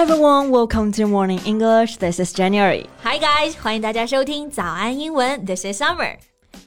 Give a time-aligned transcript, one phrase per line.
[0.00, 1.98] everyone, welcome to Morning English.
[1.98, 2.86] This is January.
[3.02, 5.44] Hi guys，欢迎大家收听早安英文。
[5.44, 6.16] This is Summer。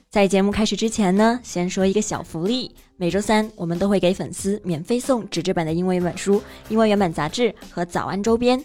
[0.08, 2.76] 在节目开始之前呢，先说一个小福利。
[2.96, 8.64] 每周三我们都会给粉丝免费送纸质版的英文原版书、英文原版杂志和早安周边。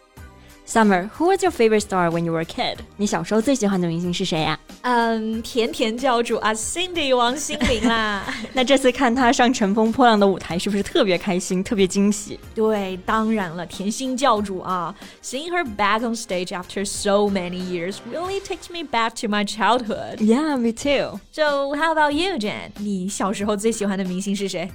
[0.70, 2.78] ！Summer, who was your favorite star when you were a kid?
[2.96, 4.58] 你小时候最喜欢的明星是谁呀？
[4.82, 8.24] 嗯，甜甜教主啊，Cindy 王心凌啦。
[8.52, 12.38] 那这次看她上《乘风破浪的舞台》，是不是特别开心、特别惊喜？
[12.54, 20.18] 对，当然了，甜心教主啊，Seeing her back on stage after so many years really takes me back to my childhood.
[20.18, 21.20] Yeah, me too.
[21.32, 22.72] So how about you, Jen?
[22.78, 24.70] 你小时候最喜欢的明星是谁？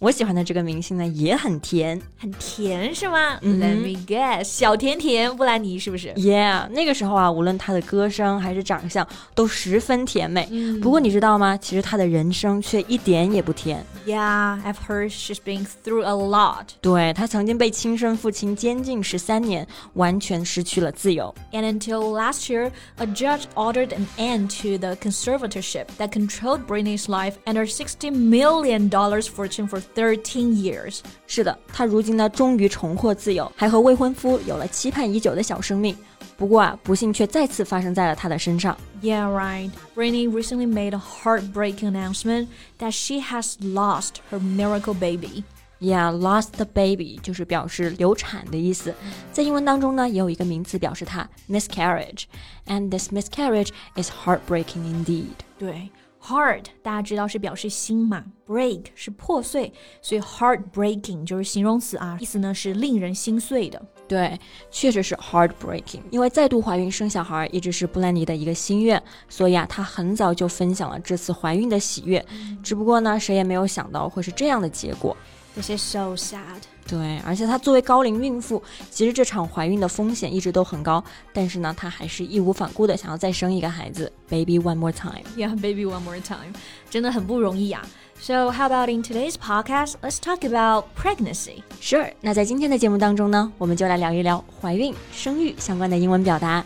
[0.00, 10.46] 我喜欢的这个明星呢也很甜，很甜是吗、嗯、？Let me guess，小甜甜布兰妮是不是？Yeah，那个时候啊，无论她的歌声还是长相都十分甜美。
[10.50, 11.56] 嗯、不过你知道吗？
[11.56, 13.82] 其实她的人生却一点也不甜。
[14.06, 16.66] Yeah，I've heard she's been through a lot。
[16.82, 21.34] 对，她曾经被亲生父亲监禁十三年，完全失去了自由。
[21.52, 27.36] And until last year, a judge ordered an end to the conservatorship that controlled Britney's life
[27.46, 35.97] and her sixty million dollars fortune for Thirteen years，是的，她如今呢终于重获自由，还和未婚夫有了期盼已久的小生命。
[36.37, 38.77] 不过啊，不幸却再次发生在了她的身上。
[39.01, 39.71] Yeah, right.
[39.95, 42.47] Britney recently made a heartbreaking announcement
[42.79, 45.43] that she has lost her miracle baby.
[45.81, 48.93] Yeah, lost the baby 就是表示流产的意思。
[49.31, 55.35] 在英文当中呢，也有一个名词表示它 miscarriage，and this miscarriage is heartbreaking indeed.
[55.57, 55.89] 对。
[56.26, 59.70] Heart 大家知道是表示心嘛，break 是破碎，
[60.00, 63.80] 所以 heartbreaking 就是形容词啊，意思呢是令人心碎的。
[64.08, 64.38] 对，
[64.70, 66.00] 确实是 heartbreaking。
[66.10, 72.24] 因为再度怀孕生小孩一直是布兰妮的一个心愿，所以啊，她很早就分享了这次怀孕的喜悦。
[72.62, 75.14] 只不过呢，谁也没有想到会是这样的结果。
[75.54, 76.62] This is so sad.
[76.86, 85.22] 对，而且她作为高龄孕妇，其实这场怀孕的风险一直都很高，但是呢，她还是义无反顾的想要再生一个孩子，baby one more time。
[85.36, 86.52] Yeah, baby one more time，
[86.90, 87.86] 真的很不容易啊。
[88.20, 91.62] So how about in today's podcast, let's talk about pregnancy?
[91.80, 92.12] Sure。
[92.20, 96.64] 那在今天的节目当中呢，我们就来聊一聊怀孕、生育相关的英文表达。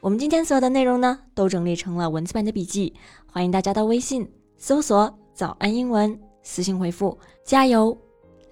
[0.00, 2.94] 我们今天所有的内容呢，都整理成了文字版的笔记，
[3.26, 7.96] 欢迎大家到微信搜索“早安英文”，私信回复“加油”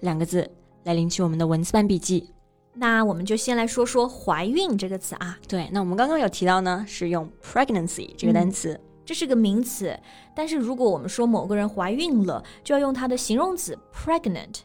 [0.03, 0.47] 两个字。
[0.85, 2.29] 来领取我们的文字版笔记。
[2.73, 5.39] 那我们就先来说说怀孕这个词啊。
[5.47, 9.97] 对，那我们刚刚有提到呢，是用 pregnancy 这个单词，这是个名词。
[10.35, 14.55] 但是如果我们说某个人怀孕了，就要用它的形容词 pregnant。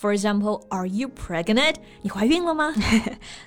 [0.00, 1.74] For example, are you pregnant？
[2.02, 2.72] 你怀孕了吗？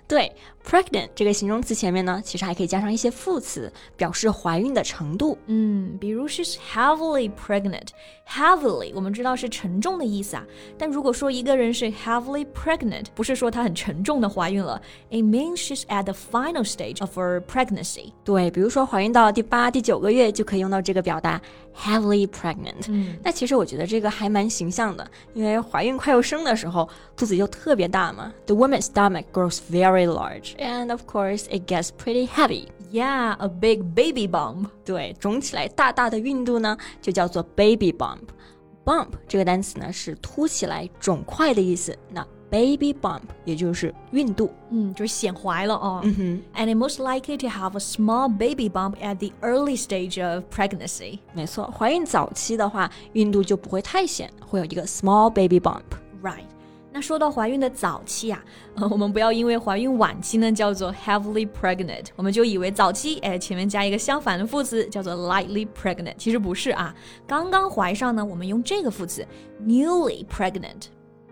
[0.06, 0.34] 对
[0.68, 5.38] ，pregnant 这个形容词前面呢，其实还可以加上一些副词，表示怀孕的程度。
[5.46, 7.88] 嗯，比如 she's heavily pregnant。
[8.28, 10.46] heavily 我们知道是沉重的意思啊，
[10.78, 18.12] 但如果说一个人是 heavily pregnant，不是说她很沉重的怀孕了，it means she's at the final stage of her pregnancy。
[18.24, 21.42] 对，比如说怀孕到第八、第九个月就可以用到这个表达
[21.76, 22.86] heavily pregnant。
[22.88, 28.33] 嗯，那其实我觉得这个还蛮形象的，因为怀孕快要生的时候，肚子就特别大嘛。
[28.47, 32.69] The woman's stomach grows very large, and of course, it gets pretty heavy.
[32.93, 34.69] Yeah, a big baby bump.
[34.85, 38.29] 对，肿起来大大的孕肚呢，就叫做 baby bump.
[38.85, 41.99] Bump 这个单词呢是凸起来、肿块的意思。
[42.09, 46.01] 那 baby bump 也就是孕肚，嗯，就是显怀了哦。
[46.05, 46.15] 嗯
[46.55, 51.19] 哼，and it most likely to have a small baby bump at the early stage of pregnancy。
[51.35, 55.83] 没错，怀孕早期的话，孕肚就不会太显，会有一个 small baby bump。
[56.22, 56.46] Right。
[56.94, 58.44] 那说到怀孕的早期啊，
[58.76, 66.94] 呃，我们不要因为怀孕晚期呢叫做 heavily pregnant，我们就以为早期，哎，前面加一个相反的副词叫做 lightly pregnant，其实不是啊，
[67.26, 69.26] 刚刚怀上呢，我们用这个副词
[69.64, 70.88] newly pregnant。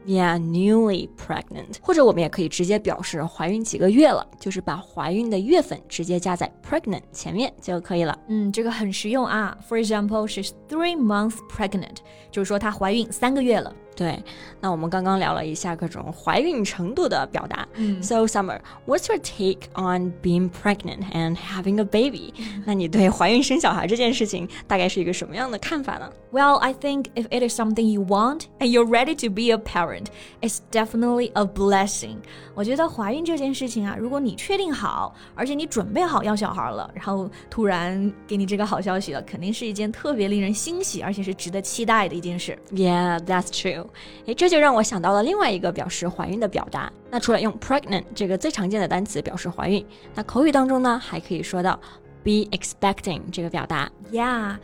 [0.06, 8.18] Yeah, newly pregnant，或者我们也可以直接表示怀孕几个月了，就是把怀孕的月份直接加在 pregnant 前面就可以了。
[8.30, 9.56] 嗯，这个很实用啊。
[9.68, 11.98] For example, she's three months pregnant，
[12.32, 13.76] 就是说她怀孕三个月了。
[13.99, 14.21] 对，
[14.61, 17.65] 那我们刚刚聊了一下各种怀孕程度的表达。
[17.75, 22.35] 嗯 So Summer, what's your take on being pregnant and having a baby？
[22.67, 26.11] 那你对怀孕生小孩这件事情大概是一个什么样的看法呢？
[26.33, 29.59] Well, I think if it is something you want and you're ready to be a
[29.59, 30.07] parent,
[30.41, 32.17] it's definitely a blessing.
[32.57, 42.59] 我觉得怀孕这件事情啊，如果你确定好，而且你准备好要小孩了，然后突然给你这个好消息了，肯定是一件特别令人欣喜，而且是值得期待的一件事。
[42.73, 43.85] Yeah, that's true.
[44.26, 46.92] 诶，这就让我想到了另外一个表示怀孕的表达。
[47.10, 51.80] 那除了用 pregnant 这个最常见的单词表示怀孕，那口语当中呢，还可以说到
[52.24, 53.90] be expecting 这个表达。
[54.12, 54.58] Yeah,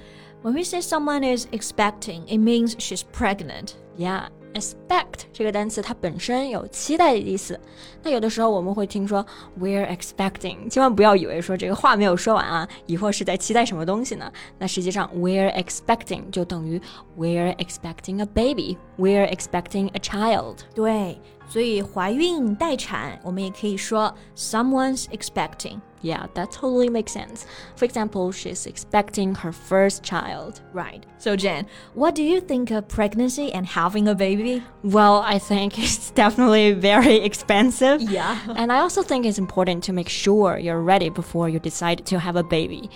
[0.44, 3.72] when we say someone is expecting, it means she's pregnant.
[3.98, 7.60] Yeah, expect 这个单词它本身有期待的意思。
[8.02, 9.24] 那有的时候我们会听说
[9.60, 14.32] we're expecting，千万不要以为说这个话没有说完啊，疑惑是在期待什么东西呢？
[14.58, 16.82] 那实际上 we're expecting 就等于
[17.18, 20.58] we're expecting a baby，we're expecting a child。
[20.74, 25.80] 对，所以怀孕待产，我们也可以说 someone's expecting.
[26.05, 27.47] Yeah, that totally makes sense.
[27.77, 30.63] For example, she's expecting her first child.
[30.73, 31.05] Right.
[31.19, 34.63] So Jen, what do you think of pregnancy and having a baby?
[34.83, 38.01] Well, I think it's definitely very expensive.
[38.01, 38.39] Yeah.
[38.57, 42.19] And I also think it's important to make sure you're ready before you decide to
[42.19, 42.89] have a baby,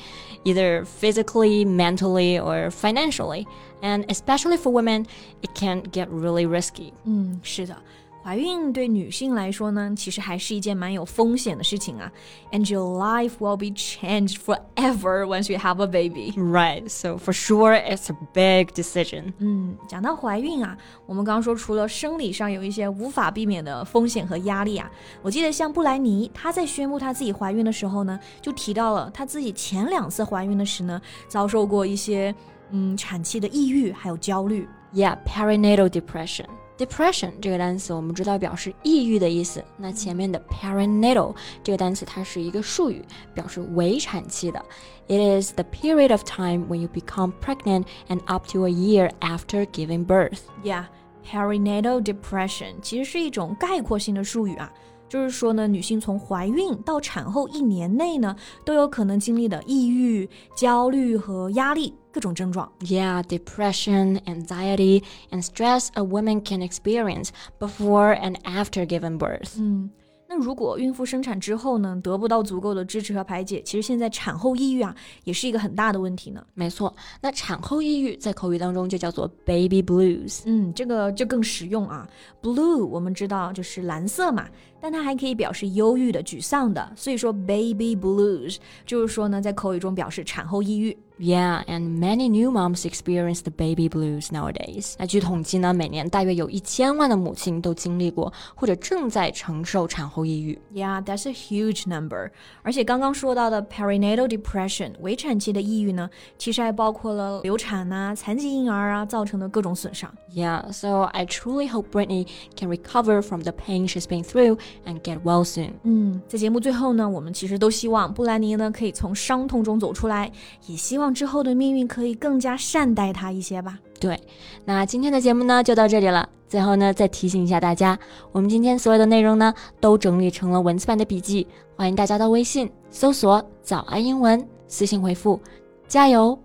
[0.44, 3.46] either physically, mentally, or financially.
[3.82, 5.06] And especially for women,
[5.42, 6.94] it can get really risky.
[7.04, 7.76] 嗯，是的，
[8.21, 12.11] 怀孕对女性来说呢，其实还是一件蛮有风险的事情啊。
[12.51, 16.33] And your life will be changed forever once you have a baby.
[16.35, 19.33] Right, so for sure, it's a big decision.
[19.39, 24.91] 嗯，讲到怀孕啊，我们刚刚说除了生理上有一些无法避免的风险和压力啊，
[25.21, 32.35] 我记得像布莱尼，她在宣布她自己怀孕的时候呢，就提到了她自己前两次怀孕的时呢，遭受过一些
[32.71, 34.67] 嗯产期的抑郁还有焦虑。
[34.93, 36.45] Yeah, perinatal depression.
[36.78, 43.00] Depression 这个单词我们知道表示抑郁的意思，那前面的 perinatal 这个单词它是一个术语，
[43.32, 44.60] 表示围产期的。
[45.06, 49.66] It is the period of time when you become pregnant and up to a year after
[49.66, 50.40] giving birth.
[50.64, 50.86] Yeah,
[51.30, 54.72] perinatal depression 其实是一种概括性的术语啊，
[55.09, 62.71] 就是说呢，女性从怀孕到产后一年内呢，都有可能经历的抑郁、焦虑和压力各种症状。
[62.81, 67.29] Yeah, depression, anxiety, and stress a woman can experience
[67.59, 69.59] before and after giving birth.
[69.59, 69.89] 嗯，
[70.27, 76.45] 那如果孕妇生产之后呢，得不到足够的支持和排解，其实现在产后抑郁啊，也是一个很大的问题呢。
[76.53, 80.43] 没错，那产后抑郁在口语当中就叫做 baby blues。
[80.45, 82.07] 嗯，这个就更实用啊。
[82.43, 84.47] Blue 我们知道就是蓝色嘛，
[84.80, 90.96] 但它还可以表示忧郁的、沮丧的，所以说 baby blues 就是说呢，在口语中表示产后抑郁。
[91.16, 94.94] Yeah, and many new moms experience the baby blues nowadays.
[94.98, 100.58] 那据统计呢，每年大约有一千万的母亲都经历过或者正在承受产后抑郁。
[100.74, 102.32] Yeah, that's a huge number.
[102.62, 110.12] 而且刚刚说到的 perinatal depression 围产期的抑郁呢，其实还包括了流产呐、残疾婴儿啊造成的各种损伤。
[110.34, 112.26] Yeah, so I truly hope Brittany
[112.56, 115.71] can recover from the pain she's been through and get well soon.
[115.83, 120.31] 嗯，在节目最后呢，我们其实都希望布兰妮呢可以从伤痛中走出来，
[120.67, 123.79] 也希望之后的命运可以更加善待她一些吧。
[123.99, 124.19] 对，
[124.65, 126.27] 那今天的节目呢就到这里了。
[126.47, 127.99] 最后呢，再提醒一下大家，
[128.31, 131.45] 我们今天所有的内容呢都整理成了文字版的笔记，
[131.75, 135.39] 欢迎大家到微信搜索“早安英文”，私信回复
[135.87, 136.37] “加油”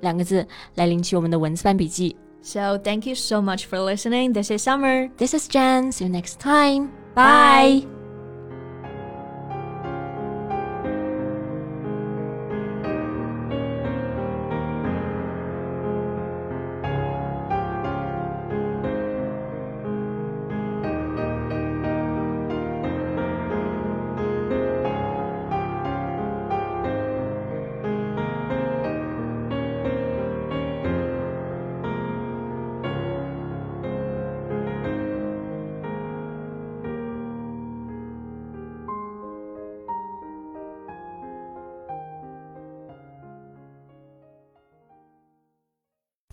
[0.00, 2.14] 两个字来领取我们的文字版笔记。
[2.42, 4.32] So thank you so much for listening.
[4.34, 5.10] This is Summer.
[5.16, 5.92] This is Jen.
[5.92, 6.97] See you next time.
[7.14, 7.82] Bye.
[7.84, 7.97] Bye.